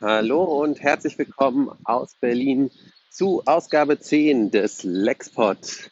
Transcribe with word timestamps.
Hallo 0.00 0.44
und 0.44 0.80
herzlich 0.80 1.18
willkommen 1.18 1.76
aus 1.82 2.14
Berlin 2.14 2.70
zu 3.10 3.42
Ausgabe 3.46 3.98
10 3.98 4.52
des 4.52 4.84
Lexpod. 4.84 5.90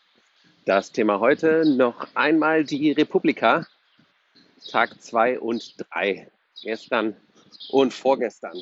Das 0.65 0.93
Thema 0.93 1.19
heute 1.19 1.65
noch 1.67 2.07
einmal 2.15 2.63
die 2.63 2.93
Republika, 2.93 3.67
Tag 4.71 5.03
2 5.03 5.41
und 5.41 5.75
3, 5.91 6.31
gestern 6.63 7.17
und 7.71 7.93
vorgestern. 7.93 8.57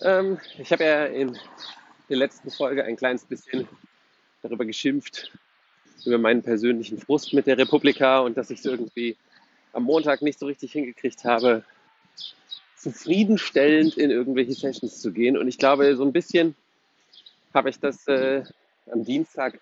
Ähm, 0.00 0.38
ich 0.56 0.72
habe 0.72 0.84
ja 0.84 1.04
in 1.04 1.38
der 2.08 2.16
letzten 2.16 2.50
Folge 2.50 2.82
ein 2.82 2.96
kleines 2.96 3.26
bisschen 3.26 3.68
darüber 4.40 4.64
geschimpft, 4.64 5.30
über 6.06 6.16
meinen 6.16 6.42
persönlichen 6.42 6.96
Frust 6.96 7.34
mit 7.34 7.46
der 7.46 7.58
Republika 7.58 8.20
und 8.20 8.38
dass 8.38 8.48
ich 8.48 8.60
es 8.60 8.64
irgendwie 8.64 9.18
am 9.74 9.82
Montag 9.82 10.22
nicht 10.22 10.38
so 10.38 10.46
richtig 10.46 10.72
hingekriegt 10.72 11.24
habe, 11.24 11.62
zufriedenstellend 12.76 13.96
in 13.96 14.10
irgendwelche 14.10 14.52
Sessions 14.52 15.00
zu 15.00 15.12
gehen. 15.12 15.36
Und 15.36 15.48
ich 15.48 15.58
glaube, 15.58 15.96
so 15.96 16.04
ein 16.04 16.12
bisschen 16.12 16.54
habe 17.54 17.70
ich 17.70 17.80
das 17.80 18.06
äh, 18.06 18.44
am 18.90 19.04
Dienstag 19.04 19.58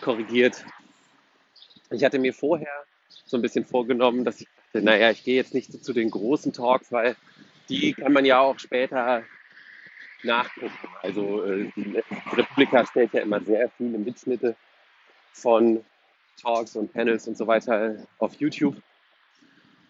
korrigiert. 0.00 0.64
Ich 1.90 2.02
hatte 2.02 2.18
mir 2.18 2.32
vorher 2.32 2.84
so 3.26 3.36
ein 3.36 3.42
bisschen 3.42 3.64
vorgenommen, 3.64 4.24
dass 4.24 4.40
ich 4.40 4.48
dachte, 4.72 4.84
naja, 4.84 5.10
ich 5.10 5.24
gehe 5.24 5.36
jetzt 5.36 5.54
nicht 5.54 5.84
zu 5.84 5.92
den 5.92 6.10
großen 6.10 6.52
Talks, 6.52 6.92
weil 6.92 7.16
die 7.68 7.92
kann 7.92 8.12
man 8.12 8.24
ja 8.24 8.40
auch 8.40 8.58
später 8.58 9.22
nachgucken. 10.22 10.88
Also 11.02 11.44
äh, 11.44 11.70
die 11.76 12.02
Republika 12.32 12.86
stellt 12.86 13.12
ja 13.12 13.20
immer 13.20 13.40
sehr 13.40 13.70
viele 13.76 13.98
Mitschnitte 13.98 14.56
von 15.32 15.84
Talks 16.40 16.76
und 16.76 16.92
Panels 16.92 17.28
und 17.28 17.36
so 17.36 17.46
weiter 17.46 17.96
auf 18.18 18.34
YouTube. 18.34 18.76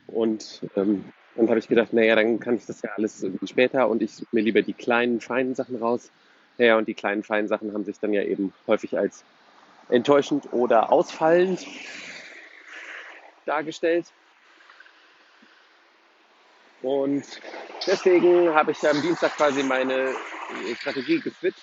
Und 0.06 0.62
ähm, 0.76 1.04
dann 1.36 1.48
habe 1.48 1.58
ich 1.58 1.68
gedacht, 1.68 1.92
naja, 1.92 2.14
dann 2.16 2.40
kann 2.40 2.56
ich 2.56 2.66
das 2.66 2.82
ja 2.82 2.90
alles 2.96 3.22
irgendwie 3.22 3.46
später 3.46 3.88
und 3.88 4.02
ich 4.02 4.14
suche 4.14 4.28
mir 4.32 4.42
lieber 4.42 4.62
die 4.62 4.72
kleinen, 4.72 5.20
feinen 5.20 5.54
Sachen 5.54 5.76
raus. 5.76 6.10
Naja, 6.58 6.78
und 6.78 6.88
die 6.88 6.94
kleinen, 6.94 7.22
feinen 7.22 7.48
Sachen 7.48 7.72
haben 7.74 7.84
sich 7.84 8.00
dann 8.00 8.12
ja 8.12 8.22
eben 8.22 8.54
häufig 8.66 8.96
als 8.96 9.22
enttäuschend 9.88 10.52
oder 10.52 10.90
ausfallend 10.90 11.66
dargestellt. 13.44 14.06
Und 16.82 17.24
deswegen 17.86 18.54
habe 18.54 18.72
ich 18.72 18.88
am 18.88 19.00
Dienstag 19.02 19.36
quasi 19.36 19.62
meine 19.62 20.14
Strategie 20.80 21.20
geswitcht 21.20 21.62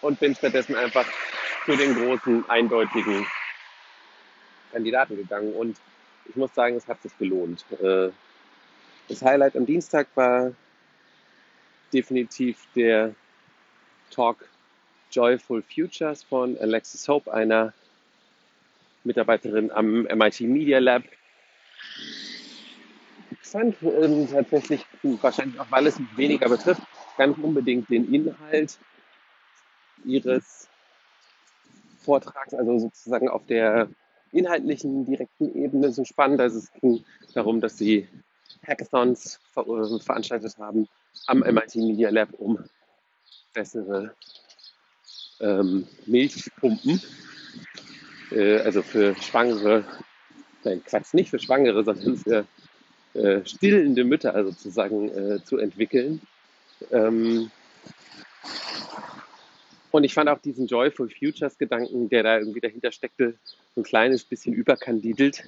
und 0.00 0.20
bin 0.20 0.34
stattdessen 0.34 0.74
einfach 0.74 1.06
zu 1.64 1.76
den 1.76 1.94
großen, 1.94 2.48
eindeutigen 2.48 3.26
Kandidaten 4.72 5.16
gegangen. 5.16 5.52
Und 5.54 5.76
ich 6.28 6.36
muss 6.36 6.54
sagen, 6.54 6.76
es 6.76 6.86
hat 6.86 7.02
sich 7.02 7.16
gelohnt. 7.18 7.64
Äh, 7.82 8.10
das 9.08 9.22
Highlight 9.22 9.56
am 9.56 9.66
Dienstag 9.66 10.08
war 10.14 10.52
definitiv 11.92 12.58
der 12.74 13.14
Talk 14.10 14.48
Joyful 15.10 15.62
Futures 15.62 16.22
von 16.22 16.58
Alexis 16.58 17.08
Hope, 17.08 17.32
einer 17.32 17.72
Mitarbeiterin 19.04 19.70
am 19.70 20.02
MIT 20.02 20.40
Media 20.42 20.78
Lab. 20.78 21.02
Fand 23.40 23.76
ähm, 23.82 24.28
tatsächlich, 24.30 24.84
wahrscheinlich 25.02 25.58
auch 25.58 25.70
weil 25.70 25.86
es 25.86 25.98
weniger 26.16 26.50
betrifft, 26.50 26.82
gar 27.16 27.28
nicht 27.28 27.42
unbedingt 27.42 27.88
den 27.88 28.12
Inhalt 28.12 28.78
ihres 30.04 30.68
Vortrags, 32.00 32.52
also 32.52 32.78
sozusagen 32.78 33.28
auf 33.30 33.46
der 33.46 33.88
inhaltlichen, 34.32 35.04
direkten 35.04 35.54
Ebene 35.54 35.92
so 35.92 36.04
spannend. 36.04 36.40
Also 36.40 36.58
es 36.58 36.72
ging 36.80 37.04
darum, 37.34 37.60
dass 37.60 37.78
sie 37.78 38.08
Hackathons 38.66 39.40
ver 39.52 39.66
äh, 39.66 40.00
veranstaltet 40.00 40.56
haben 40.58 40.88
am 41.26 41.40
MIT 41.40 41.76
Media 41.76 42.10
Lab, 42.10 42.28
um 42.38 42.58
bessere 43.52 44.14
ähm, 45.40 45.86
Milchpumpen, 46.06 47.00
äh, 48.30 48.58
also 48.60 48.82
für 48.82 49.14
Schwangere, 49.16 49.84
nein, 50.64 50.82
Quatsch, 50.84 51.14
nicht 51.14 51.30
für 51.30 51.38
Schwangere, 51.38 51.84
sondern 51.84 52.16
für 52.16 52.46
äh, 53.14 53.44
stillende 53.44 54.04
Mütter 54.04 54.44
sozusagen 54.44 55.08
äh, 55.08 55.44
zu 55.44 55.58
entwickeln. 55.58 56.20
Ähm, 56.90 57.50
und 59.90 60.04
ich 60.04 60.14
fand 60.14 60.28
auch 60.28 60.38
diesen 60.38 60.66
Joyful 60.66 61.08
Futures 61.10 61.56
Gedanken, 61.56 62.08
der 62.08 62.22
da 62.22 62.38
irgendwie 62.38 62.60
dahinter 62.60 62.92
steckte, 62.92 63.38
ein 63.78 63.84
kleines 63.84 64.24
bisschen 64.24 64.54
überkandidelt, 64.54 65.44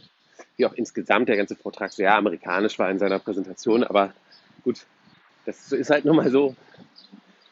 wie 0.57 0.67
auch 0.67 0.73
insgesamt 0.75 1.29
der 1.29 1.37
ganze 1.37 1.57
Vortrag 1.57 1.93
sehr 1.93 2.15
amerikanisch 2.15 2.79
war 2.79 2.91
in 2.91 2.99
seiner 2.99 3.19
Präsentation. 3.19 3.85
Aber 3.85 4.15
gut, 4.65 4.87
das 5.45 5.73
ist 5.73 5.91
halt 5.91 6.05
nun 6.05 6.17
mal 6.17 6.31
so. 6.31 6.55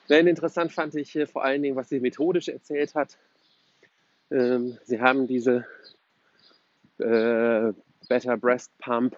Sehr 0.07 0.21
interessant 0.21 0.73
fand 0.73 0.95
ich 0.95 1.15
äh, 1.17 1.27
vor 1.27 1.45
allen 1.45 1.63
Dingen, 1.63 1.77
was 1.77 1.91
sie 1.91 2.01
methodisch 2.01 2.49
erzählt 2.49 2.95
hat. 2.95 3.19
Ähm, 4.31 4.79
sie 4.85 5.01
haben 5.01 5.27
diese 5.27 5.67
äh, 6.99 7.73
Better 8.09 8.37
Breast 8.39 8.71
Pump 8.79 9.17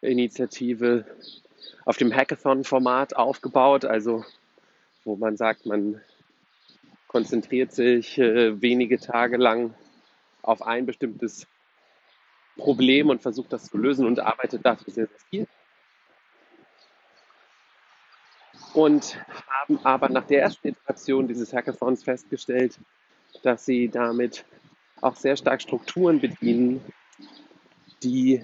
Initiative 0.00 1.04
auf 1.84 1.96
dem 1.96 2.14
Hackathon-Format 2.14 3.16
aufgebaut, 3.16 3.84
also 3.84 4.24
wo 5.04 5.16
man 5.16 5.36
sagt, 5.36 5.66
man 5.66 6.00
konzentriert 7.06 7.72
sich 7.72 8.18
äh, 8.18 8.60
wenige 8.60 8.98
Tage 8.98 9.36
lang 9.36 9.74
auf 10.46 10.62
ein 10.62 10.86
bestimmtes 10.86 11.46
Problem 12.56 13.10
und 13.10 13.22
versucht 13.22 13.52
das 13.52 13.70
zu 13.70 13.78
lösen 13.78 14.06
und 14.06 14.20
arbeitet 14.20 14.64
dafür 14.64 14.92
sehr, 14.92 15.06
sehr 15.06 15.20
viel. 15.30 15.46
Und 18.72 19.16
haben 19.48 19.78
aber 19.84 20.08
nach 20.08 20.26
der 20.26 20.42
ersten 20.42 20.68
Iteration 20.68 21.28
dieses 21.28 21.52
Hackathons 21.52 22.04
festgestellt, 22.04 22.78
dass 23.42 23.64
sie 23.64 23.88
damit 23.88 24.44
auch 25.00 25.16
sehr 25.16 25.36
stark 25.36 25.62
Strukturen 25.62 26.20
bedienen, 26.20 26.82
die 28.02 28.42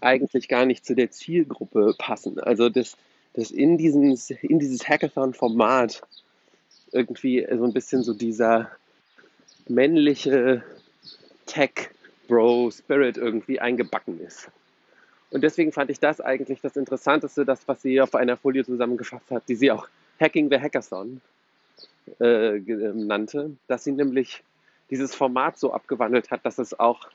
eigentlich 0.00 0.48
gar 0.48 0.66
nicht 0.66 0.84
zu 0.84 0.94
der 0.94 1.10
Zielgruppe 1.10 1.94
passen. 1.98 2.40
Also 2.40 2.68
dass, 2.68 2.96
dass 3.34 3.50
in, 3.50 3.78
in 3.78 4.58
dieses 4.58 4.88
Hackathon-Format 4.88 6.02
irgendwie 6.92 7.46
so 7.50 7.64
ein 7.64 7.72
bisschen 7.72 8.02
so 8.02 8.14
dieser 8.14 8.70
männliche 9.68 10.64
Tech-Bro-Spirit 11.50 13.16
irgendwie 13.16 13.60
eingebacken 13.60 14.20
ist. 14.20 14.50
Und 15.30 15.42
deswegen 15.42 15.72
fand 15.72 15.90
ich 15.90 16.00
das 16.00 16.20
eigentlich 16.20 16.60
das 16.60 16.76
Interessanteste, 16.76 17.44
das, 17.44 17.66
was 17.66 17.82
sie 17.82 18.00
auf 18.00 18.14
einer 18.14 18.36
Folie 18.36 18.64
zusammengefasst 18.64 19.30
hat, 19.30 19.48
die 19.48 19.56
sie 19.56 19.70
auch 19.70 19.88
Hacking 20.20 20.48
the 20.48 20.58
Hackathon 20.58 21.20
äh, 22.20 22.56
ähm, 22.56 23.06
nannte, 23.06 23.56
dass 23.66 23.84
sie 23.84 23.92
nämlich 23.92 24.42
dieses 24.90 25.14
Format 25.14 25.58
so 25.58 25.72
abgewandelt 25.72 26.30
hat, 26.30 26.44
dass 26.44 26.58
es 26.58 26.78
auch 26.78 27.08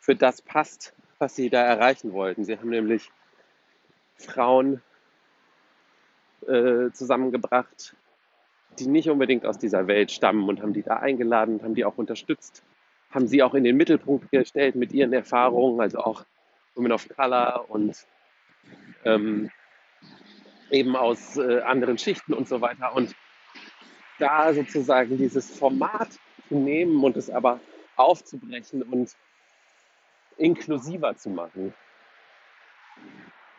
für 0.00 0.14
das 0.14 0.42
passt, 0.42 0.92
was 1.18 1.34
sie 1.34 1.48
da 1.48 1.62
erreichen 1.62 2.12
wollten. 2.12 2.44
Sie 2.44 2.56
haben 2.56 2.70
nämlich 2.70 3.10
Frauen 4.16 4.82
äh, 6.46 6.90
zusammengebracht, 6.92 7.94
die 8.78 8.86
nicht 8.86 9.08
unbedingt 9.08 9.46
aus 9.46 9.58
dieser 9.58 9.86
Welt 9.86 10.10
stammen 10.10 10.48
und 10.48 10.60
haben 10.60 10.72
die 10.72 10.82
da 10.82 10.96
eingeladen 10.96 11.54
und 11.54 11.62
haben 11.62 11.74
die 11.74 11.84
auch 11.84 11.98
unterstützt, 11.98 12.62
haben 13.12 13.28
sie 13.28 13.42
auch 13.42 13.54
in 13.54 13.64
den 13.64 13.76
Mittelpunkt 13.76 14.30
gestellt 14.30 14.74
mit 14.74 14.92
ihren 14.92 15.12
Erfahrungen, 15.12 15.80
also 15.80 15.98
auch 15.98 16.24
Women 16.74 16.92
of 16.92 17.08
Color 17.08 17.66
und 17.68 17.96
ähm, 19.04 19.50
eben 20.70 20.96
aus 20.96 21.36
äh, 21.36 21.60
anderen 21.60 21.98
Schichten 21.98 22.32
und 22.32 22.48
so 22.48 22.60
weiter. 22.60 22.94
Und 22.94 23.14
da 24.18 24.52
sozusagen 24.54 25.18
dieses 25.18 25.50
Format 25.50 26.08
zu 26.48 26.54
nehmen 26.54 27.02
und 27.04 27.16
es 27.16 27.28
aber 27.28 27.60
aufzubrechen 27.96 28.82
und 28.82 29.14
inklusiver 30.38 31.16
zu 31.16 31.30
machen. 31.30 31.74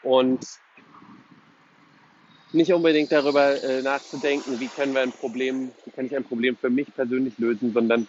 Und 0.02 0.46
nicht 2.52 2.74
unbedingt 2.74 3.12
darüber 3.12 3.62
äh, 3.64 3.82
nachzudenken, 3.82 4.60
wie 4.60 4.68
können 4.68 4.94
wir 4.94 5.02
ein 5.02 5.12
Problem, 5.12 5.72
wie 5.86 5.92
kann 5.92 6.06
ich 6.06 6.16
ein 6.16 6.24
Problem 6.24 6.56
für 6.56 6.70
mich 6.70 6.94
persönlich 6.94 7.38
lösen, 7.38 7.74
sondern 7.74 8.08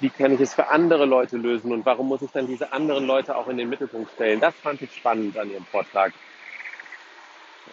wie 0.00 0.10
kann 0.10 0.32
ich 0.32 0.40
es 0.40 0.54
für 0.54 0.68
andere 0.68 1.06
Leute 1.06 1.36
lösen 1.36 1.72
und 1.72 1.86
warum 1.86 2.08
muss 2.08 2.22
ich 2.22 2.30
dann 2.30 2.46
diese 2.46 2.72
anderen 2.72 3.06
Leute 3.06 3.36
auch 3.36 3.48
in 3.48 3.56
den 3.56 3.68
Mittelpunkt 3.68 4.12
stellen. 4.12 4.40
Das 4.40 4.54
fand 4.54 4.82
ich 4.82 4.94
spannend 4.94 5.36
an 5.38 5.50
ihrem 5.50 5.64
Vortrag. 5.64 6.12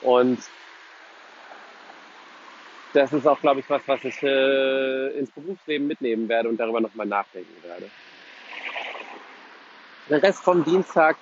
Und 0.01 0.39
das 2.93 3.11
ist 3.11 3.27
auch, 3.27 3.39
glaube 3.41 3.59
ich, 3.59 3.69
was, 3.69 3.81
was 3.87 4.03
ich 4.03 4.21
äh, 4.23 5.17
ins 5.17 5.31
Berufsleben 5.31 5.87
mitnehmen 5.87 6.29
werde 6.29 6.49
und 6.49 6.57
darüber 6.57 6.79
nochmal 6.79 7.07
nachdenken 7.07 7.63
werde. 7.63 7.89
Der 10.09 10.21
Rest 10.21 10.43
vom 10.43 10.63
Dienstag, 10.63 11.17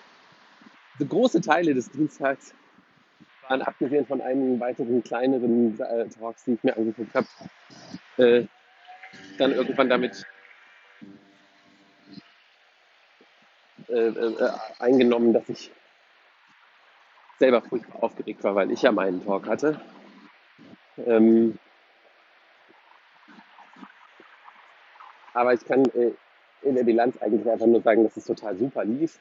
so 0.99 1.05
große 1.05 1.41
Teile 1.41 1.73
des 1.73 1.89
Dienstags 1.89 2.53
waren 3.47 3.61
abgesehen 3.61 4.05
von 4.05 4.21
einigen 4.21 4.59
weiteren 4.59 5.03
kleineren 5.03 5.79
äh, 5.79 6.07
Talks, 6.09 6.43
die 6.45 6.53
ich 6.53 6.63
mir 6.63 6.75
angeguckt 6.75 7.13
habe, 7.15 7.27
äh, 8.17 8.45
dann 9.37 9.51
irgendwann 9.53 9.89
damit 9.89 10.25
äh, 13.91 14.07
äh, 14.07 14.51
eingenommen, 14.79 15.33
dass 15.33 15.47
ich 15.49 15.71
selber 17.39 17.61
furchtbar 17.61 18.03
aufgeregt 18.03 18.43
war, 18.43 18.55
weil 18.55 18.71
ich 18.71 18.81
ja 18.81 18.91
meinen 18.91 19.23
Talk 19.23 19.47
hatte. 19.47 19.81
Ähm, 20.97 21.57
aber 25.33 25.53
ich 25.53 25.65
kann 25.65 25.85
äh, 25.85 26.11
in 26.61 26.75
der 26.75 26.83
Bilanz 26.83 27.17
eigentlich 27.17 27.49
einfach 27.49 27.65
nur 27.65 27.81
sagen, 27.81 28.03
dass 28.03 28.17
es 28.17 28.25
total 28.25 28.55
super 28.57 28.85
lief. 28.85 29.19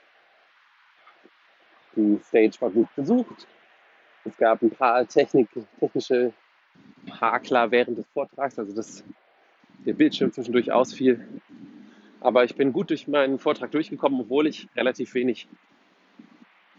Die 1.96 2.20
Stage 2.22 2.61
war 2.61 2.70
gut 2.70 2.94
besucht. 2.94 3.49
Es 4.25 4.37
gab 4.37 4.62
ein 4.62 4.70
paar 4.70 5.06
Technik, 5.06 5.49
technische 5.81 6.32
Hakler 7.20 7.70
während 7.70 7.99
des 7.99 8.06
Vortrags, 8.08 8.58
also 8.58 8.75
dass 8.75 9.02
der 9.87 9.94
Bildschirm 9.94 10.32
zwischendurch 10.32 10.70
ausfiel. 10.70 11.26
Aber 12.20 12.44
ich 12.44 12.55
bin 12.55 12.72
gut 12.72 12.90
durch 12.90 13.08
meinen 13.08 13.38
Vortrag 13.38 13.70
durchgekommen, 13.70 14.20
obwohl 14.20 14.46
ich 14.46 14.69
relativ 14.76 15.14
wenig, 15.14 15.49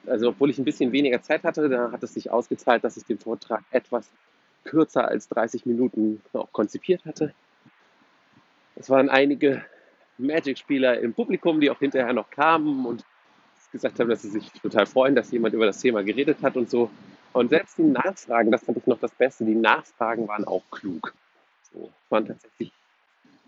also 0.06 0.30
obwohl 0.30 0.50
ich 0.50 0.60
ein 0.60 0.66
bisschen 0.66 0.92
weniger 0.92 1.22
Zeit 1.22 1.44
hatte, 1.44 1.68
da 1.68 1.92
hat 1.92 2.04
es 2.04 2.14
sich 2.14 2.30
ausgezahlt, 2.30 2.84
dass 2.84 2.98
ich 2.98 3.06
den 3.06 3.18
Vortrag 3.18 3.64
etwas 3.72 4.10
kürzer 4.64 5.08
als 5.08 5.28
30 5.30 5.66
Minuten 5.66 6.22
auch 6.34 6.52
konzipiert 6.52 7.06
hatte. 7.06 7.34
Es 8.76 8.90
waren 8.90 9.10
einige 9.10 9.66
Magic-Spieler 10.20 11.00
im 11.00 11.14
Publikum, 11.14 11.60
die 11.60 11.72
auch 11.72 11.80
hinterher 11.80 12.14
noch 12.14 12.30
kamen 12.30 12.86
und 12.86 13.04
gesagt 13.72 14.00
haben, 14.00 14.10
dass 14.10 14.22
sie 14.22 14.30
sich 14.30 14.52
total 14.62 14.86
freuen, 14.86 15.16
dass 15.16 15.32
jemand 15.32 15.54
über 15.54 15.66
das 15.66 15.80
Thema 15.80 16.04
geredet 16.04 16.38
hat 16.42 16.58
und 16.58 16.70
so. 16.70 16.92
Und 17.34 17.50
selbst 17.50 17.78
die 17.78 17.84
Nachfragen, 17.84 18.52
das 18.52 18.64
fand 18.64 18.78
ich 18.78 18.88
noch 18.88 19.00
das 19.00 19.12
Beste, 19.12 19.46
die 19.46 19.56
Nachfragen 19.56 20.28
waren 20.28 20.46
auch 20.46 20.64
klug. 20.70 21.14
So, 21.72 21.90
waren 22.10 22.28
tatsächlich 22.28 22.72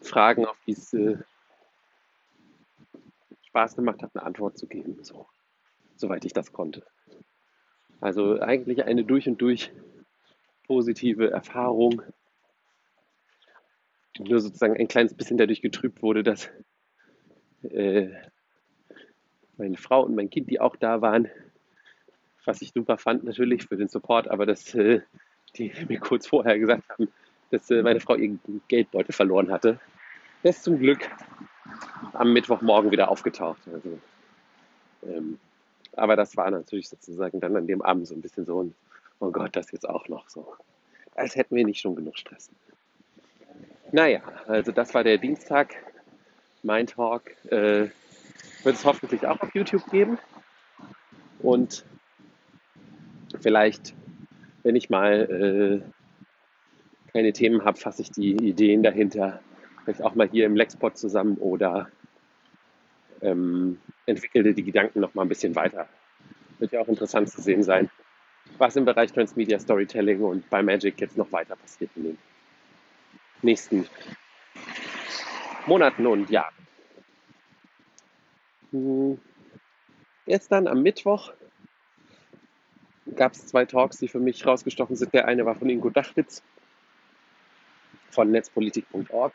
Fragen, 0.02 0.46
auf 0.46 0.58
die 0.66 0.72
es 0.72 0.94
äh, 0.94 1.18
Spaß 3.54 3.76
gemacht 3.76 4.02
hat, 4.02 4.10
eine 4.16 4.26
Antwort 4.26 4.58
zu 4.58 4.66
geben, 4.66 4.98
so, 5.04 5.28
soweit 5.96 6.26
ich 6.26 6.34
das 6.34 6.52
konnte. 6.54 6.84
Also 8.02 8.42
eigentlich 8.42 8.84
eine 8.84 9.06
durch 9.06 9.28
und 9.28 9.40
durch 9.40 9.72
positive 10.66 11.30
Erfahrung, 11.30 12.02
die 14.18 14.24
nur 14.24 14.40
sozusagen 14.40 14.76
ein 14.76 14.88
kleines 14.88 15.14
bisschen 15.14 15.38
dadurch 15.38 15.62
getrübt 15.62 16.02
wurde, 16.02 16.24
dass 16.24 16.50
äh, 17.62 18.10
meine 19.58 19.78
Frau 19.78 20.02
und 20.04 20.16
mein 20.16 20.32
Kind, 20.32 20.50
die 20.50 20.60
auch 20.60 20.76
da 20.76 21.02
waren, 21.02 21.30
was 22.46 22.64
ich 22.64 22.74
super 22.74 22.98
fand 22.98 23.24
natürlich 23.24 23.66
für 23.66 23.78
den 23.78 23.88
Support, 23.88 24.30
aber 24.30 24.48
dass 24.48 24.74
äh, 24.74 25.02
die 25.56 25.72
mir 25.88 26.00
kurz 26.00 26.26
vorher 26.26 26.58
gesagt 26.58 26.90
haben, 26.90 27.08
dass 27.52 27.70
äh, 27.70 27.84
meine 27.84 28.00
Frau 28.00 28.16
ihren 28.16 28.40
Geldbeutel 28.68 29.14
verloren 29.14 29.52
hatte. 29.52 29.80
Ist 30.42 30.64
zum 30.64 30.80
Glück 30.80 31.08
am 32.14 32.34
Mittwochmorgen 32.34 32.92
wieder 32.92 33.10
aufgetaucht. 33.10 33.62
Also, 33.72 34.00
ähm, 35.04 35.40
aber 35.96 36.16
das 36.16 36.36
war 36.38 36.50
natürlich 36.50 36.90
sozusagen 36.90 37.40
dann 37.40 37.56
an 37.56 37.68
dem 37.68 37.82
Abend 37.82 38.08
so 38.08 38.16
ein 38.16 38.22
bisschen 38.22 38.46
so 38.46 38.64
ein, 38.64 38.76
oh 39.20 39.32
Gott, 39.32 39.56
das 39.56 39.72
jetzt 39.72 39.88
auch 39.88 40.08
noch 40.08 40.30
so. 40.30 40.56
Als 41.16 41.36
hätten 41.36 41.56
wir 41.56 41.66
nicht 41.66 41.80
schon 41.80 41.96
genug 41.96 42.18
Stress. 42.18 42.50
Naja, 43.92 44.22
also 44.48 44.72
das 44.72 44.94
war 44.94 45.04
der 45.04 45.20
Dienstag. 45.20 45.76
Mein 46.64 46.88
Talk 46.88 47.30
äh, 47.52 47.90
wird 48.64 48.76
es 48.76 48.86
hoffentlich 48.86 49.28
auch 49.28 49.40
auf 49.40 49.54
YouTube 49.54 49.86
geben. 49.92 50.18
Und 51.40 51.86
vielleicht, 53.40 53.94
wenn 54.64 54.76
ich 54.76 54.90
mal 54.90 55.84
äh, 55.86 57.12
keine 57.12 57.34
Themen 57.34 57.64
habe, 57.66 57.78
fasse 57.78 58.02
ich 58.02 58.12
die 58.12 58.32
Ideen 58.32 58.82
dahinter 58.82 59.42
vielleicht 59.84 60.02
auch 60.02 60.16
mal 60.16 60.28
hier 60.30 60.46
im 60.46 60.56
Lexpod 60.56 60.98
zusammen 60.98 61.38
oder 61.38 61.90
ähm, 63.22 63.80
entwickelte 64.06 64.54
die 64.54 64.64
Gedanken 64.64 65.00
noch 65.00 65.14
mal 65.14 65.24
ein 65.24 65.30
bisschen 65.30 65.56
weiter. 65.56 65.88
Wird 66.60 66.72
ja 66.72 66.82
auch 66.82 66.88
interessant 66.88 67.30
zu 67.30 67.42
sehen 67.42 67.64
sein, 67.64 67.90
was 68.58 68.76
im 68.76 68.86
Bereich 68.86 69.12
Transmedia 69.12 69.60
Storytelling 69.60 70.22
und 70.22 70.50
bei 70.50 70.62
Magic 70.62 71.00
jetzt 71.00 71.18
noch 71.18 71.32
weiter 71.32 71.56
passiert 71.56 71.92
in 71.96 72.04
den 72.04 72.18
nächsten 73.42 73.88
Monaten 75.66 76.06
und 76.08 76.30
Jahren. 76.30 76.54
Hm. 78.72 79.20
Gestern 80.26 80.68
am 80.68 80.82
Mittwoch 80.82 81.34
gab 83.16 83.34
es 83.34 83.48
zwei 83.48 83.66
Talks, 83.66 83.98
die 83.98 84.08
für 84.08 84.20
mich 84.20 84.46
rausgestochen 84.46 84.96
sind. 84.96 85.14
Der 85.14 85.28
eine 85.28 85.46
war 85.46 85.56
von 85.56 85.70
Ingo 85.70 85.90
Dachwitz 85.90 86.42
von 88.10 88.32
netzpolitik.org 88.32 89.34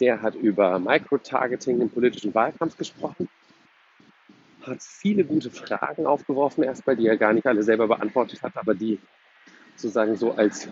der 0.00 0.22
hat 0.22 0.34
über 0.34 0.78
Microtargeting 0.78 1.80
im 1.80 1.90
politischen 1.90 2.34
Wahlkampf 2.34 2.76
gesprochen, 2.76 3.28
hat 4.62 4.82
viele 4.82 5.24
gute 5.24 5.50
Fragen 5.50 6.06
aufgeworfen, 6.06 6.64
erstmal, 6.64 6.96
die 6.96 7.06
er 7.06 7.16
gar 7.16 7.32
nicht 7.32 7.46
alle 7.46 7.62
selber 7.62 7.88
beantwortet 7.88 8.42
hat, 8.42 8.56
aber 8.56 8.74
die 8.74 8.98
sozusagen 9.76 10.16
so 10.16 10.32
als 10.32 10.68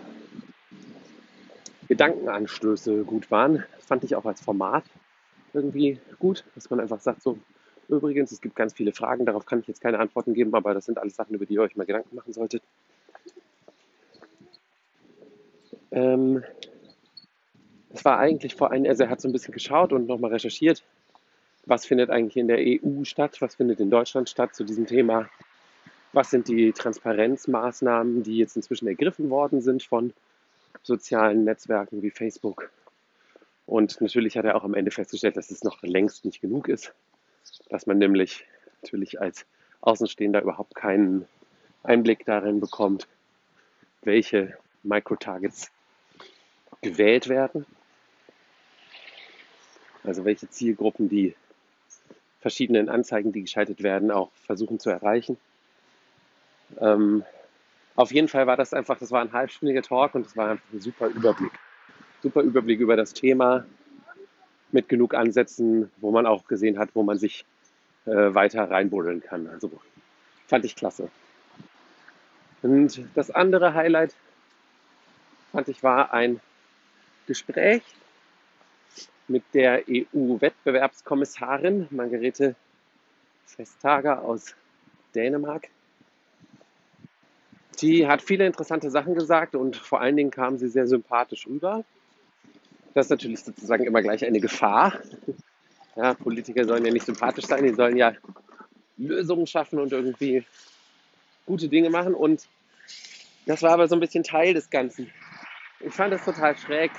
Gedankenanstöße 1.87 3.03
gut 3.03 3.31
waren. 3.31 3.63
Fand 3.79 4.03
ich 4.03 4.15
auch 4.15 4.25
als 4.25 4.41
Format 4.41 4.83
irgendwie 5.53 5.99
gut, 6.19 6.43
dass 6.53 6.69
man 6.69 6.79
einfach 6.79 6.99
sagt, 6.99 7.23
so, 7.23 7.39
übrigens, 7.87 8.31
es 8.31 8.41
gibt 8.41 8.55
ganz 8.55 8.73
viele 8.73 8.93
Fragen, 8.93 9.25
darauf 9.25 9.45
kann 9.45 9.59
ich 9.59 9.67
jetzt 9.67 9.81
keine 9.81 9.99
Antworten 9.99 10.35
geben, 10.35 10.53
aber 10.53 10.75
das 10.75 10.85
sind 10.85 10.99
alles 10.99 11.15
Sachen, 11.15 11.33
über 11.33 11.45
die 11.45 11.55
ihr 11.55 11.61
euch 11.61 11.75
mal 11.75 11.85
Gedanken 11.85 12.15
machen 12.15 12.33
solltet. 12.33 12.61
Ähm, 15.91 16.43
war 18.09 18.17
eigentlich 18.17 18.55
vor 18.55 18.71
allem, 18.71 18.85
also 18.85 19.03
er 19.03 19.09
hat 19.11 19.21
so 19.21 19.29
ein 19.29 19.31
bisschen 19.31 19.53
geschaut 19.53 19.93
und 19.93 20.07
nochmal 20.07 20.31
recherchiert, 20.31 20.83
was 21.67 21.85
findet 21.85 22.09
eigentlich 22.09 22.37
in 22.37 22.47
der 22.47 22.57
EU 22.57 23.03
statt, 23.03 23.39
was 23.39 23.53
findet 23.53 23.79
in 23.79 23.91
Deutschland 23.91 24.27
statt 24.27 24.55
zu 24.55 24.63
diesem 24.63 24.87
Thema, 24.87 25.29
was 26.11 26.31
sind 26.31 26.47
die 26.47 26.71
Transparenzmaßnahmen, 26.71 28.23
die 28.23 28.37
jetzt 28.37 28.55
inzwischen 28.55 28.87
ergriffen 28.87 29.29
worden 29.29 29.61
sind 29.61 29.83
von 29.83 30.11
sozialen 30.81 31.43
Netzwerken 31.43 32.01
wie 32.01 32.09
Facebook. 32.09 32.71
Und 33.67 34.01
natürlich 34.01 34.35
hat 34.37 34.45
er 34.45 34.55
auch 34.55 34.63
am 34.63 34.73
Ende 34.73 34.89
festgestellt, 34.89 35.37
dass 35.37 35.51
es 35.51 35.63
noch 35.63 35.83
längst 35.83 36.25
nicht 36.25 36.41
genug 36.41 36.67
ist, 36.67 36.91
dass 37.69 37.85
man 37.85 37.99
nämlich 37.99 38.43
natürlich 38.81 39.21
als 39.21 39.45
Außenstehender 39.81 40.41
überhaupt 40.41 40.73
keinen 40.73 41.27
Einblick 41.83 42.25
darin 42.25 42.59
bekommt, 42.59 43.07
welche 44.01 44.57
Microtargets 44.81 45.69
gewählt 46.81 47.29
werden 47.29 47.67
also 50.09 50.25
welche 50.25 50.49
Zielgruppen 50.49 51.07
die 51.07 51.35
verschiedenen 52.41 52.89
Anzeigen, 52.89 53.31
die 53.31 53.43
geschaltet 53.43 53.83
werden, 53.83 54.11
auch 54.11 54.31
versuchen 54.45 54.79
zu 54.79 54.89
erreichen. 54.89 55.37
Ähm, 56.79 57.23
auf 57.95 58.11
jeden 58.11 58.27
Fall 58.27 58.47
war 58.47 58.57
das 58.57 58.73
einfach, 58.73 58.97
das 58.97 59.11
war 59.11 59.21
ein 59.21 59.33
halbstündiger 59.33 59.81
Talk 59.81 60.15
und 60.15 60.25
es 60.25 60.35
war 60.35 60.51
einfach 60.51 60.65
ein 60.73 60.81
super 60.81 61.07
Überblick. 61.07 61.51
Super 62.23 62.41
Überblick 62.41 62.79
über 62.79 62.95
das 62.95 63.13
Thema 63.13 63.65
mit 64.71 64.89
genug 64.89 65.13
Ansätzen, 65.13 65.91
wo 65.97 66.11
man 66.11 66.25
auch 66.25 66.45
gesehen 66.45 66.79
hat, 66.79 66.89
wo 66.93 67.03
man 67.03 67.17
sich 67.17 67.45
äh, 68.05 68.33
weiter 68.33 68.69
reinbuddeln 68.69 69.21
kann. 69.21 69.47
Also 69.47 69.71
fand 70.47 70.65
ich 70.65 70.75
klasse. 70.75 71.09
Und 72.61 73.03
das 73.15 73.31
andere 73.31 73.73
Highlight 73.73 74.15
fand 75.51 75.67
ich 75.67 75.83
war 75.83 76.13
ein 76.13 76.39
Gespräch 77.27 77.83
mit 79.29 79.43
der 79.53 79.83
EU-Wettbewerbskommissarin 79.89 81.87
Margarete 81.91 82.55
Vestager 83.57 84.23
aus 84.23 84.55
Dänemark. 85.15 85.69
Die 87.81 88.07
hat 88.07 88.21
viele 88.21 88.45
interessante 88.45 88.91
Sachen 88.91 89.15
gesagt 89.15 89.55
und 89.55 89.77
vor 89.77 90.01
allen 90.01 90.17
Dingen 90.17 90.31
kam 90.31 90.57
sie 90.57 90.67
sehr 90.67 90.87
sympathisch 90.87 91.47
rüber. 91.47 91.83
Das 92.93 93.05
ist 93.05 93.11
natürlich 93.11 93.39
sozusagen 93.41 93.85
immer 93.85 94.01
gleich 94.01 94.25
eine 94.25 94.39
Gefahr. 94.39 94.99
Ja, 95.95 96.13
Politiker 96.13 96.65
sollen 96.65 96.85
ja 96.85 96.91
nicht 96.91 97.05
sympathisch 97.05 97.45
sein, 97.45 97.63
die 97.63 97.73
sollen 97.73 97.97
ja 97.97 98.13
Lösungen 98.97 99.47
schaffen 99.47 99.79
und 99.79 99.91
irgendwie 99.91 100.45
gute 101.45 101.67
Dinge 101.69 101.89
machen. 101.89 102.13
Und 102.13 102.47
das 103.45 103.61
war 103.61 103.71
aber 103.71 103.87
so 103.87 103.95
ein 103.95 104.01
bisschen 104.01 104.23
Teil 104.23 104.53
des 104.53 104.69
Ganzen. 104.69 105.11
Ich 105.79 105.93
fand 105.93 106.13
das 106.13 106.25
total 106.25 106.57
schräg, 106.57 106.91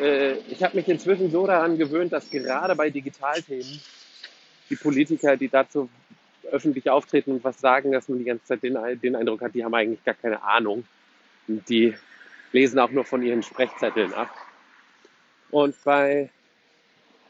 äh, 0.00 0.34
ich 0.48 0.62
habe 0.62 0.76
mich 0.76 0.88
inzwischen 0.88 1.30
so 1.30 1.46
daran 1.46 1.78
gewöhnt, 1.78 2.12
dass 2.12 2.30
gerade 2.30 2.74
bei 2.74 2.90
Digitalthemen 2.90 3.80
die 4.70 4.76
Politiker, 4.76 5.36
die 5.36 5.48
dazu 5.48 5.88
öffentlich 6.50 6.88
auftreten 6.90 7.32
und 7.32 7.44
was 7.44 7.60
sagen, 7.60 7.92
dass 7.92 8.08
man 8.08 8.18
die 8.18 8.24
ganze 8.24 8.44
Zeit 8.44 8.62
den, 8.62 8.76
den 9.00 9.16
Eindruck 9.16 9.42
hat, 9.42 9.54
die 9.54 9.64
haben 9.64 9.74
eigentlich 9.74 10.04
gar 10.04 10.14
keine 10.14 10.42
Ahnung. 10.42 10.84
Und 11.48 11.68
die 11.68 11.94
lesen 12.52 12.78
auch 12.78 12.90
nur 12.90 13.04
von 13.04 13.22
ihren 13.22 13.42
Sprechzetteln 13.42 14.12
ab. 14.14 14.30
Und 15.50 15.74
bei 15.84 16.30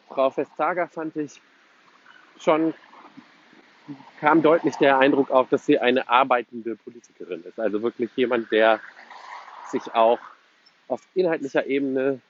Frau 0.08 0.34
Vestager 0.34 0.88
fand 0.88 1.16
ich 1.16 1.40
schon, 2.38 2.74
kam 4.20 4.42
deutlich 4.42 4.76
der 4.76 4.98
Eindruck 4.98 5.30
auf, 5.30 5.48
dass 5.48 5.66
sie 5.66 5.78
eine 5.78 6.08
arbeitende 6.08 6.76
Politikerin 6.76 7.42
ist. 7.44 7.58
Also 7.58 7.82
wirklich 7.82 8.10
jemand, 8.16 8.50
der 8.52 8.80
sich 9.70 9.94
auch 9.94 10.20
auf 10.88 11.00
inhaltlicher 11.14 11.66
Ebene 11.66 12.20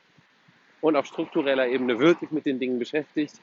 und 0.84 0.96
auf 0.96 1.06
struktureller 1.06 1.66
Ebene 1.66 1.98
wirklich 1.98 2.30
mit 2.30 2.44
den 2.44 2.58
Dingen 2.58 2.78
beschäftigt, 2.78 3.40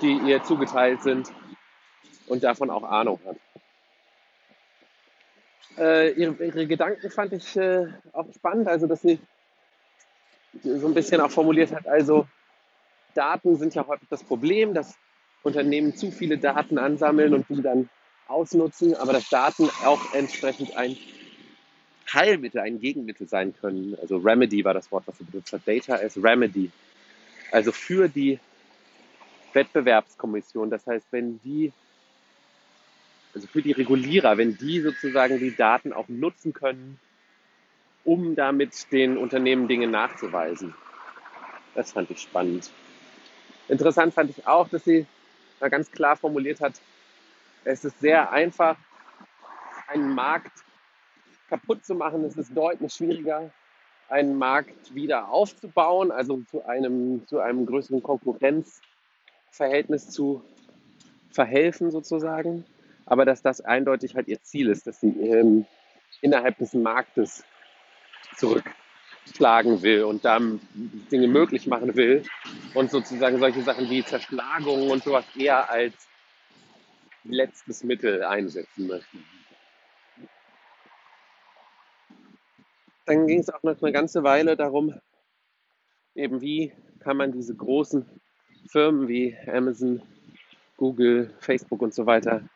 die 0.00 0.20
ihr 0.24 0.44
zugeteilt 0.44 1.02
sind 1.02 1.32
und 2.28 2.44
davon 2.44 2.70
auch 2.70 2.84
Ahnung 2.84 3.18
hat. 3.26 3.36
Äh, 5.76 6.12
ihre, 6.12 6.44
ihre 6.44 6.66
Gedanken 6.68 7.10
fand 7.10 7.32
ich 7.32 7.56
äh, 7.56 7.88
auch 8.12 8.32
spannend, 8.32 8.68
also 8.68 8.86
dass 8.86 9.02
sie 9.02 9.18
so 10.62 10.86
ein 10.86 10.94
bisschen 10.94 11.20
auch 11.20 11.32
formuliert 11.32 11.72
hat, 11.72 11.88
also 11.88 12.28
Daten 13.14 13.56
sind 13.56 13.74
ja 13.74 13.84
häufig 13.84 14.08
das 14.08 14.22
Problem, 14.22 14.74
dass 14.74 14.96
Unternehmen 15.42 15.96
zu 15.96 16.12
viele 16.12 16.38
Daten 16.38 16.78
ansammeln 16.78 17.34
und 17.34 17.48
die 17.48 17.62
dann 17.62 17.88
ausnutzen, 18.28 18.94
aber 18.94 19.12
dass 19.12 19.28
Daten 19.28 19.68
auch 19.84 20.14
entsprechend 20.14 20.76
ein 20.76 20.96
Heilmittel, 22.14 22.60
ein 22.60 22.80
Gegenmittel 22.80 23.28
sein 23.28 23.54
können. 23.60 23.96
Also 24.00 24.16
Remedy 24.18 24.64
war 24.64 24.74
das 24.74 24.90
Wort, 24.92 25.04
was 25.06 25.18
sie 25.18 25.24
benutzt 25.24 25.52
hat. 25.52 25.62
Data 25.66 25.94
as 25.94 26.16
Remedy. 26.16 26.70
Also 27.50 27.72
für 27.72 28.08
die 28.08 28.38
Wettbewerbskommission. 29.52 30.70
Das 30.70 30.86
heißt, 30.86 31.06
wenn 31.10 31.40
die, 31.42 31.72
also 33.34 33.46
für 33.46 33.62
die 33.62 33.72
Regulierer, 33.72 34.36
wenn 34.36 34.56
die 34.56 34.80
sozusagen 34.80 35.38
die 35.38 35.54
Daten 35.54 35.92
auch 35.92 36.08
nutzen 36.08 36.52
können, 36.52 36.98
um 38.04 38.34
damit 38.34 38.92
den 38.92 39.16
Unternehmen 39.16 39.68
Dinge 39.68 39.86
nachzuweisen. 39.86 40.74
Das 41.74 41.92
fand 41.92 42.10
ich 42.10 42.20
spannend. 42.20 42.70
Interessant 43.68 44.14
fand 44.14 44.30
ich 44.30 44.46
auch, 44.46 44.68
dass 44.68 44.84
sie 44.84 45.06
da 45.60 45.68
ganz 45.68 45.90
klar 45.90 46.16
formuliert 46.16 46.60
hat, 46.60 46.74
es 47.64 47.84
ist 47.84 47.98
sehr 48.00 48.30
einfach, 48.30 48.76
einen 49.88 50.14
Markt 50.14 50.52
kaputt 51.54 51.84
zu 51.84 51.94
machen. 51.94 52.24
Es 52.24 52.36
ist 52.36 52.56
deutlich 52.56 52.92
schwieriger, 52.92 53.52
einen 54.08 54.36
Markt 54.36 54.92
wieder 54.94 55.28
aufzubauen, 55.28 56.10
also 56.10 56.42
zu 56.50 56.66
einem, 56.66 57.24
zu 57.28 57.38
einem 57.38 57.64
größeren 57.64 58.02
Konkurrenzverhältnis 58.02 60.10
zu 60.10 60.42
verhelfen 61.30 61.92
sozusagen. 61.92 62.64
Aber 63.06 63.24
dass 63.24 63.40
das 63.40 63.60
eindeutig 63.60 64.16
halt 64.16 64.26
ihr 64.28 64.42
Ziel 64.42 64.68
ist, 64.68 64.88
dass 64.88 65.00
sie 65.00 65.08
ähm, 65.08 65.64
innerhalb 66.22 66.58
des 66.58 66.74
Marktes 66.74 67.44
zurückschlagen 68.36 69.82
will 69.82 70.02
und 70.04 70.24
dann 70.24 70.60
Dinge 71.12 71.28
möglich 71.28 71.68
machen 71.68 71.94
will 71.94 72.24
und 72.74 72.90
sozusagen 72.90 73.38
solche 73.38 73.62
Sachen 73.62 73.88
wie 73.90 74.04
Zerschlagungen 74.04 74.90
und 74.90 75.04
sowas 75.04 75.24
eher 75.36 75.70
als 75.70 75.94
letztes 77.22 77.84
Mittel 77.84 78.24
einsetzen 78.24 78.88
möchten. 78.88 79.24
Dann 83.06 83.26
ging 83.26 83.40
es 83.40 83.50
auch 83.50 83.62
noch 83.62 83.80
eine 83.82 83.92
ganze 83.92 84.22
Weile 84.22 84.56
darum, 84.56 84.94
eben 86.14 86.40
wie 86.40 86.72
kann 87.00 87.16
man 87.16 87.32
diese 87.32 87.54
großen 87.54 88.06
Firmen 88.68 89.08
wie 89.08 89.36
Amazon, 89.46 90.02
Google, 90.76 91.34
Facebook 91.38 91.82
und 91.82 91.92
so 91.92 92.06
weiter, 92.06 92.48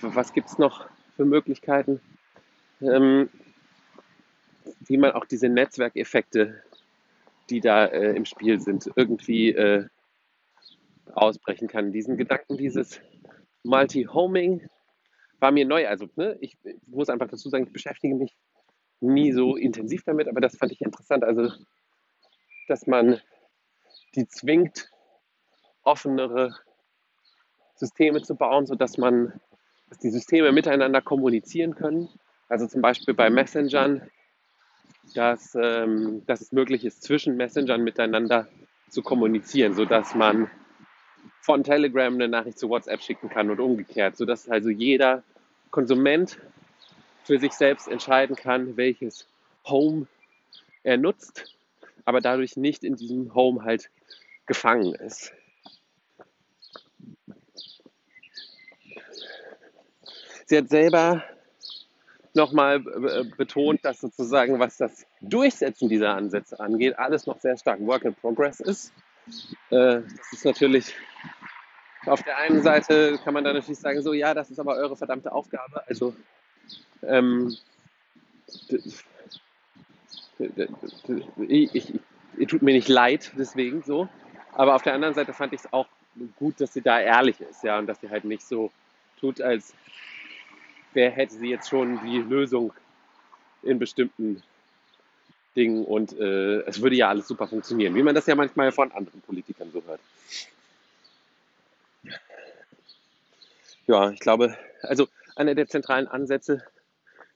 was 0.00 0.32
gibt 0.32 0.48
es 0.48 0.58
noch 0.58 0.88
für 1.16 1.24
Möglichkeiten, 1.24 2.00
ähm, 2.80 3.28
wie 4.80 4.96
man 4.96 5.12
auch 5.12 5.26
diese 5.26 5.48
Netzwerkeffekte, 5.48 6.62
die 7.50 7.60
da 7.60 7.86
äh, 7.86 8.16
im 8.16 8.24
Spiel 8.24 8.60
sind, 8.60 8.90
irgendwie 8.96 9.50
äh, 9.50 9.86
ausbrechen 11.12 11.68
kann. 11.68 11.92
Diesen 11.92 12.16
Gedanken, 12.16 12.56
dieses 12.56 13.00
Multi-Homing 13.62 14.68
war 15.38 15.50
mir 15.50 15.66
neu. 15.66 15.86
Also 15.86 16.08
ne, 16.16 16.38
ich, 16.40 16.56
ich 16.64 16.76
muss 16.86 17.10
einfach 17.10 17.28
dazu 17.28 17.48
sagen, 17.48 17.64
ich 17.66 17.72
beschäftige 17.72 18.14
mich 18.14 18.34
nie 19.02 19.32
so 19.32 19.56
intensiv 19.56 20.04
damit, 20.04 20.28
aber 20.28 20.40
das 20.40 20.56
fand 20.56 20.72
ich 20.72 20.80
interessant. 20.80 21.24
Also, 21.24 21.50
dass 22.68 22.86
man 22.86 23.20
die 24.14 24.26
zwingt, 24.28 24.88
offenere 25.84 26.54
Systeme 27.74 28.22
zu 28.22 28.36
bauen, 28.36 28.66
sodass 28.66 28.96
man, 28.98 29.40
dass 29.88 29.98
die 29.98 30.10
Systeme 30.10 30.52
miteinander 30.52 31.00
kommunizieren 31.02 31.74
können. 31.74 32.08
Also 32.48 32.66
zum 32.66 32.82
Beispiel 32.82 33.14
bei 33.14 33.30
Messengern, 33.30 34.08
dass, 35.14 35.56
ähm, 35.60 36.22
dass 36.26 36.40
es 36.40 36.52
möglich 36.52 36.84
ist, 36.84 37.02
zwischen 37.02 37.36
Messengern 37.36 37.82
miteinander 37.82 38.46
zu 38.88 39.02
kommunizieren, 39.02 39.74
sodass 39.74 40.14
man 40.14 40.50
von 41.40 41.64
Telegram 41.64 42.14
eine 42.14 42.28
Nachricht 42.28 42.58
zu 42.58 42.68
WhatsApp 42.68 43.02
schicken 43.02 43.28
kann 43.28 43.50
und 43.50 43.58
umgekehrt, 43.58 44.16
sodass 44.16 44.48
also 44.48 44.70
jeder 44.70 45.24
Konsument 45.70 46.38
für 47.24 47.38
sich 47.38 47.52
selbst 47.52 47.88
entscheiden 47.88 48.36
kann, 48.36 48.76
welches 48.76 49.26
Home 49.66 50.06
er 50.82 50.96
nutzt, 50.96 51.56
aber 52.04 52.20
dadurch 52.20 52.56
nicht 52.56 52.84
in 52.84 52.96
diesem 52.96 53.34
Home 53.34 53.64
halt 53.64 53.90
gefangen 54.46 54.94
ist. 54.94 55.32
Sie 60.46 60.58
hat 60.58 60.68
selber 60.68 61.24
nochmal 62.34 62.80
betont, 62.80 63.84
dass 63.84 64.00
sozusagen, 64.00 64.58
was 64.58 64.76
das 64.76 65.06
Durchsetzen 65.20 65.88
dieser 65.88 66.14
Ansätze 66.14 66.58
angeht, 66.60 66.98
alles 66.98 67.26
noch 67.26 67.40
sehr 67.40 67.56
stark 67.56 67.80
Work 67.80 68.04
in 68.04 68.14
Progress 68.14 68.60
ist. 68.60 68.92
Äh, 69.70 70.00
das 70.00 70.32
ist 70.32 70.44
natürlich 70.44 70.94
auf 72.06 72.22
der 72.22 72.36
einen 72.38 72.62
Seite 72.62 73.18
kann 73.22 73.32
man 73.32 73.44
dann 73.44 73.54
natürlich 73.54 73.78
sagen, 73.78 74.02
so 74.02 74.12
ja, 74.12 74.34
das 74.34 74.50
ist 74.50 74.58
aber 74.58 74.74
eure 74.74 74.96
verdammte 74.96 75.32
Aufgabe. 75.32 75.86
Also 75.86 76.14
ähm, 77.02 77.56
ich, 81.48 81.74
ich, 81.74 81.92
ihr 82.38 82.48
tut 82.48 82.62
mir 82.62 82.74
nicht 82.74 82.88
leid, 82.88 83.32
deswegen 83.36 83.82
so. 83.82 84.08
Aber 84.52 84.74
auf 84.74 84.82
der 84.82 84.94
anderen 84.94 85.14
Seite 85.14 85.32
fand 85.32 85.52
ich 85.52 85.60
es 85.60 85.72
auch 85.72 85.86
gut, 86.36 86.60
dass 86.60 86.74
sie 86.74 86.82
da 86.82 87.00
ehrlich 87.00 87.40
ist, 87.40 87.62
ja, 87.64 87.78
und 87.78 87.86
dass 87.86 88.00
sie 88.00 88.10
halt 88.10 88.24
nicht 88.24 88.46
so 88.46 88.70
tut, 89.18 89.40
als 89.40 89.74
wer 90.92 91.10
hätte 91.10 91.34
sie 91.34 91.48
jetzt 91.48 91.68
schon 91.68 92.00
die 92.04 92.18
Lösung 92.18 92.72
in 93.62 93.78
bestimmten 93.78 94.42
Dingen 95.56 95.84
und 95.84 96.18
äh, 96.18 96.60
es 96.62 96.80
würde 96.80 96.96
ja 96.96 97.08
alles 97.08 97.28
super 97.28 97.46
funktionieren, 97.46 97.94
wie 97.94 98.02
man 98.02 98.14
das 98.14 98.26
ja 98.26 98.34
manchmal 98.34 98.72
von 98.72 98.90
anderen 98.92 99.20
Politikern 99.22 99.70
so 99.70 99.82
hört. 99.86 100.00
Ja, 103.86 104.10
ich 104.10 104.20
glaube, 104.20 104.56
also 104.82 105.08
einer 105.36 105.54
der 105.54 105.68
zentralen 105.68 106.08
Ansätze 106.08 106.62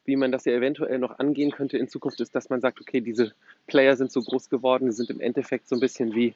wie 0.07 0.17
man 0.17 0.33
das 0.33 0.45
ja 0.45 0.53
eventuell 0.53 0.99
noch 0.99 1.19
angehen 1.19 1.51
könnte 1.51 1.77
in 1.79 1.89
Zukunft, 1.89 2.21
ist, 2.21 2.35
dass 2.35 2.49
man 2.49 2.61
sagt, 2.61 2.81
okay, 2.81 3.01
diese 3.01 3.33
Player 3.67 3.97
sind 3.97 4.13
so 4.13 4.23
groß 4.23 4.49
geworden, 4.49 4.87
die 4.87 4.93
sind 4.93 5.11
im 5.11 5.21
Endeffekt 5.21 5.69
so 5.69 5.77
ein 5.77 5.81
bisschen 5.81 6.15
wie 6.15 6.35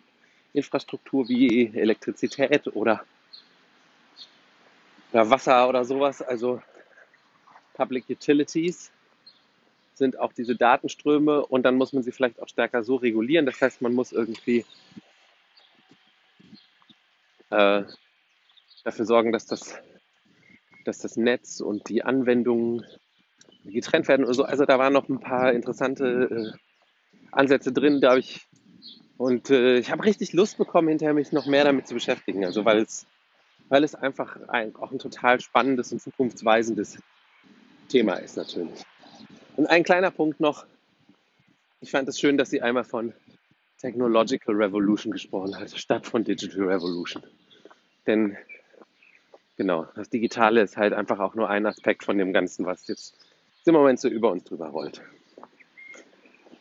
Infrastruktur, 0.53 1.29
wie 1.29 1.71
Elektrizität 1.75 2.67
oder 2.75 3.05
ja, 5.13 5.31
Wasser 5.31 5.69
oder 5.69 5.85
sowas, 5.85 6.21
also 6.21 6.61
Public 7.75 8.05
Utilities 8.11 8.91
sind 9.95 10.19
auch 10.19 10.33
diese 10.33 10.57
Datenströme 10.57 11.45
und 11.47 11.63
dann 11.63 11.77
muss 11.77 11.93
man 11.93 12.03
sie 12.03 12.13
vielleicht 12.13 12.41
auch 12.41 12.49
stärker 12.49 12.83
so 12.83 12.97
regulieren. 12.97 13.47
Das 13.47 13.61
heißt, 13.61 13.83
man 13.83 13.93
muss 13.93 14.13
irgendwie 14.13 14.65
äh, 17.51 17.83
dafür 18.85 19.05
sorgen, 19.05 19.33
dass 19.33 19.47
das, 19.47 19.75
dass 20.91 20.99
das 20.99 21.17
Netz 21.17 21.61
und 21.61 21.89
die 21.89 22.03
Anwendungen 22.03 22.85
getrennt 23.65 24.09
werden 24.09 24.25
oder 24.25 24.35
so. 24.35 24.43
Also 24.43 24.65
da 24.65 24.77
waren 24.79 24.93
noch 24.93 25.09
ein 25.09 25.21
paar 25.21 25.53
interessante 25.53 26.53
äh, 26.55 26.59
Ansätze 27.31 27.73
drin, 27.73 28.01
glaube 28.01 28.19
ich. 28.19 28.49
Und 29.17 29.51
äh, 29.51 29.79
ich 29.79 29.93
habe 29.93 30.05
richtig 30.05 30.33
Lust 30.33 30.59
bekommen, 30.59 30.89
hinterher 30.89 31.15
mich 31.15 31.31
noch 31.31 31.47
mehr 31.47 31.63
damit 31.63 31.87
zu 31.87 31.95
beschäftigen. 31.95 32.45
Also 32.45 32.65
weil 32.65 32.79
es, 32.79 33.07
weil 33.69 33.85
es 33.85 33.95
einfach 33.95 34.37
ein, 34.49 34.75
auch 34.75 34.91
ein 34.91 34.99
total 34.99 35.41
spannendes 35.41 35.93
und 35.93 36.03
zukunftsweisendes 36.03 36.99
Thema 37.89 38.15
ist 38.15 38.37
natürlich. 38.37 38.83
Und 39.57 39.67
ein 39.67 39.85
kleiner 39.85 40.11
Punkt 40.11 40.41
noch. 40.41 40.67
Ich 41.81 41.93
fand 41.93 42.09
es 42.09 42.19
schön, 42.19 42.37
dass 42.37 42.51
sie 42.51 42.63
einmal 42.63 42.85
von 42.85 43.13
Technological 43.79 44.57
Revolution 44.57 45.13
gesprochen 45.13 45.57
hat, 45.57 45.71
statt 45.71 46.07
von 46.07 46.25
Digital 46.25 46.65
Revolution. 46.65 47.23
Denn 48.09 48.37
genau, 49.61 49.87
das 49.95 50.09
Digitale 50.09 50.63
ist 50.63 50.79
halt 50.79 50.95
einfach 50.95 51.19
auch 51.19 51.35
nur 51.35 51.51
ein 51.51 51.67
Aspekt 51.67 52.03
von 52.03 52.17
dem 52.17 52.33
Ganzen, 52.33 52.65
was 52.65 52.89
jetzt 52.89 53.15
im 53.67 53.75
Moment 53.75 54.01
so 54.01 54.09
über 54.09 54.31
uns 54.31 54.45
drüber 54.45 54.69
rollt. 54.69 55.03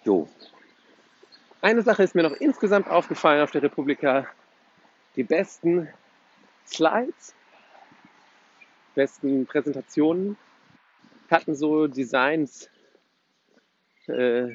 Jo. 0.04 0.28
Eine 1.62 1.82
Sache 1.82 2.04
ist 2.04 2.14
mir 2.14 2.24
noch 2.24 2.34
insgesamt 2.34 2.90
aufgefallen 2.90 3.42
auf 3.42 3.52
der 3.52 3.64
Republika. 3.64 4.28
Die 5.16 5.24
besten 5.24 5.88
Slides, 6.68 7.34
besten 8.96 9.46
Präsentationen 9.46 10.36
hatten 11.32 11.56
so 11.56 11.88
Designs, 11.88 12.70
äh, 14.08 14.50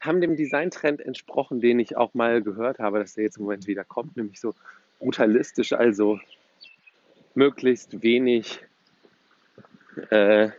haben 0.00 0.22
dem 0.22 0.36
Designtrend 0.36 1.02
entsprochen, 1.02 1.60
den 1.60 1.78
ich 1.78 1.94
auch 1.94 2.14
mal 2.14 2.40
gehört 2.40 2.78
habe, 2.78 3.00
dass 3.00 3.12
der 3.12 3.24
jetzt 3.24 3.36
im 3.36 3.42
Moment 3.42 3.66
wieder 3.66 3.84
kommt, 3.84 4.16
nämlich 4.16 4.40
so 4.40 4.54
brutalistisch, 4.98 5.74
also 5.74 6.18
möglichst 7.34 8.02
wenig 8.02 8.60
äh, 10.10 10.50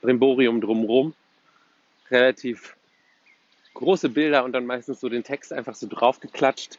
Brimborium 0.00 0.60
drumherum. 0.60 1.14
Relativ 2.10 2.76
große 3.74 4.08
Bilder 4.08 4.44
und 4.44 4.52
dann 4.52 4.66
meistens 4.66 5.00
so 5.00 5.08
den 5.08 5.24
Text 5.24 5.52
einfach 5.52 5.74
so 5.74 5.86
draufgeklatscht. 5.88 6.78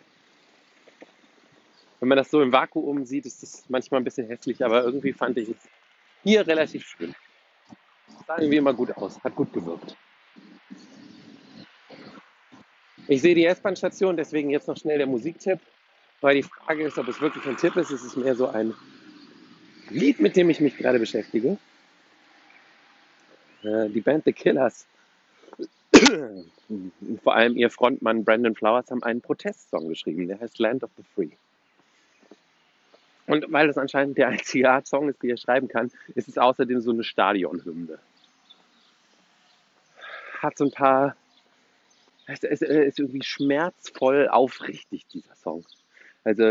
Wenn 1.99 2.09
man 2.09 2.17
das 2.17 2.29
so 2.29 2.41
im 2.41 2.51
Vakuum 2.51 3.05
sieht, 3.05 3.25
ist 3.25 3.41
das 3.43 3.65
manchmal 3.69 4.01
ein 4.01 4.03
bisschen 4.03 4.27
hässlich, 4.27 4.63
aber 4.63 4.83
irgendwie 4.83 5.13
fand 5.13 5.37
ich 5.37 5.49
es 5.49 5.57
Hier 6.23 6.45
relativ 6.45 6.85
schön. 6.85 7.15
Sah 8.27 8.37
irgendwie 8.37 8.57
immer 8.57 8.73
gut 8.73 8.91
aus, 8.97 9.23
hat 9.23 9.35
gut 9.35 9.51
gewirkt. 9.53 9.95
Ich 13.07 13.21
sehe 13.21 13.35
die 13.35 13.45
S-Bahn-Station, 13.45 14.17
deswegen 14.17 14.49
jetzt 14.49 14.67
noch 14.67 14.77
schnell 14.77 14.97
der 14.97 15.07
Musiktipp, 15.07 15.59
weil 16.21 16.35
die 16.35 16.43
Frage 16.43 16.85
ist, 16.85 16.97
ob 16.97 17.07
es 17.07 17.21
wirklich 17.21 17.45
ein 17.45 17.57
Tipp 17.57 17.75
ist. 17.75 17.91
Es 17.91 18.03
ist 18.03 18.17
mehr 18.17 18.35
so 18.35 18.47
ein 18.47 18.73
Lied, 19.89 20.19
mit 20.19 20.35
dem 20.35 20.49
ich 20.49 20.59
mich 20.59 20.77
gerade 20.77 20.99
beschäftige. 20.99 21.57
Äh, 23.63 23.89
die 23.89 24.01
Band 24.01 24.25
The 24.25 24.33
Killers, 24.33 24.85
vor 27.23 27.35
allem 27.35 27.55
ihr 27.55 27.69
Frontmann 27.69 28.23
Brandon 28.23 28.55
Flowers, 28.55 28.91
haben 28.91 29.03
einen 29.03 29.21
Protestsong 29.21 29.87
geschrieben, 29.87 30.27
der 30.27 30.39
heißt 30.39 30.59
Land 30.59 30.83
of 30.83 30.91
the 30.97 31.03
Free. 31.15 31.29
Und 33.25 33.51
weil 33.51 33.67
das 33.67 33.77
anscheinend 33.77 34.17
der 34.17 34.29
einzige 34.29 34.69
Art 34.69 34.87
Song 34.87 35.09
ist, 35.09 35.21
die 35.21 35.29
er 35.29 35.37
schreiben 35.37 35.67
kann, 35.67 35.91
ist 36.15 36.27
es 36.27 36.37
außerdem 36.37 36.81
so 36.81 36.91
eine 36.91 37.03
Stadionhymne. 37.03 37.99
Hat 40.39 40.57
so 40.57 40.65
ein 40.65 40.71
paar 40.71 41.15
es 42.27 42.43
ist 42.43 42.61
irgendwie 42.99 43.23
schmerzvoll 43.23 44.27
aufrichtig, 44.27 45.07
dieser 45.07 45.33
Song. 45.35 45.65
Also 46.27 46.43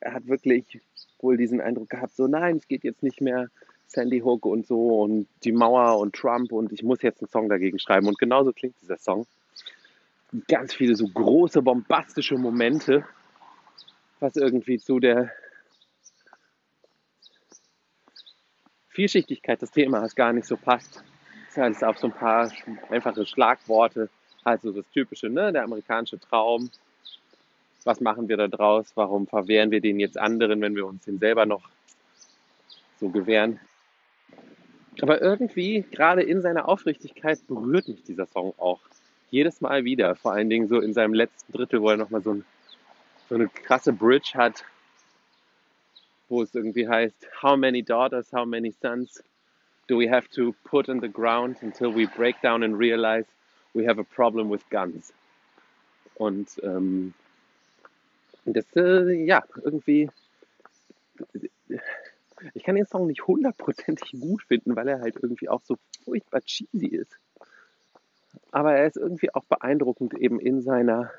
er 0.00 0.14
hat 0.14 0.26
wirklich 0.26 0.80
wohl 1.20 1.36
diesen 1.36 1.60
Eindruck 1.60 1.90
gehabt, 1.90 2.16
so 2.16 2.26
nein, 2.26 2.56
es 2.56 2.66
geht 2.66 2.82
jetzt 2.82 3.04
nicht 3.04 3.20
mehr 3.20 3.50
Sandy 3.86 4.18
Hook 4.18 4.44
und 4.44 4.66
so 4.66 5.00
und 5.00 5.28
die 5.44 5.52
Mauer 5.52 6.00
und 6.00 6.16
Trump 6.16 6.50
und 6.50 6.72
ich 6.72 6.82
muss 6.82 7.02
jetzt 7.02 7.22
einen 7.22 7.28
Song 7.28 7.48
dagegen 7.48 7.78
schreiben. 7.78 8.08
Und 8.08 8.18
genauso 8.18 8.52
klingt 8.52 8.74
dieser 8.82 8.98
Song. 8.98 9.26
Ganz 10.48 10.74
viele 10.74 10.96
so 10.96 11.06
große, 11.06 11.62
bombastische 11.62 12.36
Momente, 12.36 13.04
was 14.18 14.34
irgendwie 14.34 14.80
zu 14.80 14.98
der 14.98 15.30
Vielschichtigkeit 18.88 19.62
des 19.62 19.70
Themas 19.70 20.16
gar 20.16 20.32
nicht 20.32 20.48
so 20.48 20.56
passt. 20.56 21.04
Das 21.54 21.58
heißt, 21.58 21.84
auf 21.84 21.98
so 21.98 22.08
ein 22.08 22.12
paar 22.12 22.50
einfache 22.90 23.24
Schlagworte 23.24 24.10
also 24.42 24.72
das 24.72 24.84
Typische, 24.90 25.28
ne? 25.28 25.52
der 25.52 25.62
amerikanische 25.62 26.18
Traum. 26.18 26.68
Was 27.84 28.00
machen 28.00 28.28
wir 28.28 28.36
da 28.36 28.48
draus? 28.48 28.92
Warum 28.94 29.26
verwehren 29.26 29.70
wir 29.70 29.80
den 29.80 29.98
jetzt 29.98 30.18
anderen, 30.18 30.60
wenn 30.60 30.76
wir 30.76 30.86
uns 30.86 31.04
den 31.04 31.18
selber 31.18 31.46
noch 31.46 31.68
so 33.00 33.08
gewähren? 33.08 33.60
Aber 35.00 35.20
irgendwie, 35.20 35.84
gerade 35.90 36.22
in 36.22 36.42
seiner 36.42 36.68
Aufrichtigkeit, 36.68 37.44
berührt 37.46 37.88
mich 37.88 38.02
dieser 38.04 38.26
Song 38.26 38.54
auch. 38.58 38.80
Jedes 39.30 39.60
Mal 39.60 39.84
wieder. 39.84 40.14
Vor 40.14 40.32
allen 40.32 40.50
Dingen 40.50 40.68
so 40.68 40.80
in 40.80 40.92
seinem 40.92 41.14
letzten 41.14 41.52
Drittel, 41.52 41.80
wo 41.80 41.90
er 41.90 41.96
nochmal 41.96 42.22
so, 42.22 42.34
ein, 42.34 42.44
so 43.28 43.34
eine 43.34 43.48
krasse 43.48 43.92
Bridge 43.92 44.32
hat, 44.34 44.64
wo 46.28 46.42
es 46.42 46.54
irgendwie 46.54 46.86
heißt, 46.86 47.28
How 47.42 47.56
many 47.56 47.82
daughters, 47.82 48.32
how 48.32 48.44
many 48.44 48.70
sons 48.70 49.22
do 49.88 49.98
we 49.98 50.08
have 50.08 50.28
to 50.30 50.54
put 50.64 50.88
in 50.88 51.00
the 51.00 51.08
ground 51.08 51.62
until 51.62 51.94
we 51.94 52.06
break 52.06 52.40
down 52.42 52.62
and 52.62 52.78
realize 52.78 53.26
we 53.74 53.86
have 53.86 53.98
a 53.98 54.04
problem 54.04 54.50
with 54.50 54.62
guns. 54.70 55.12
Und 56.14 56.60
ähm, 56.62 57.14
das, 58.44 58.66
äh, 58.76 59.12
ja, 59.24 59.44
irgendwie, 59.62 60.10
ich 62.54 62.64
kann 62.64 62.74
den 62.74 62.86
Song 62.86 63.06
nicht 63.06 63.26
hundertprozentig 63.26 64.20
gut 64.20 64.42
finden, 64.42 64.74
weil 64.76 64.88
er 64.88 65.00
halt 65.00 65.16
irgendwie 65.22 65.48
auch 65.48 65.62
so 65.62 65.76
furchtbar 66.04 66.40
cheesy 66.40 66.88
ist. 66.88 67.18
Aber 68.50 68.74
er 68.74 68.86
ist 68.86 68.96
irgendwie 68.96 69.32
auch 69.34 69.44
beeindruckend 69.44 70.14
eben 70.14 70.40
in 70.40 70.62
seiner, 70.62 71.10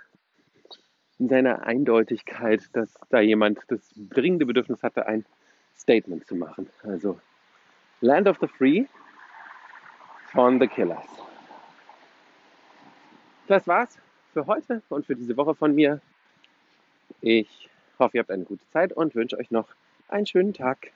in 1.19 1.29
seiner 1.29 1.65
Eindeutigkeit, 1.65 2.63
dass 2.73 2.93
da 3.09 3.21
jemand 3.21 3.59
das 3.67 3.93
dringende 3.95 4.45
Bedürfnis 4.45 4.83
hatte, 4.83 5.05
ein 5.05 5.25
Statement 5.75 6.27
zu 6.27 6.35
machen. 6.35 6.69
Also 6.83 7.19
Land 8.01 8.27
of 8.27 8.37
the 8.41 8.47
Free 8.47 8.85
von 10.31 10.59
The 10.59 10.67
Killers. 10.67 11.07
Das 13.47 13.67
war's 13.67 13.97
für 14.33 14.45
heute 14.47 14.81
und 14.89 15.05
für 15.05 15.15
diese 15.15 15.37
Woche 15.37 15.55
von 15.55 15.75
mir. 15.75 16.01
Ich 17.25 17.69
hoffe, 17.99 18.17
ihr 18.17 18.19
habt 18.19 18.31
eine 18.31 18.43
gute 18.43 18.67
Zeit 18.67 18.91
und 18.91 19.15
wünsche 19.15 19.37
euch 19.37 19.49
noch 19.49 19.69
einen 20.09 20.25
schönen 20.25 20.53
Tag. 20.53 20.91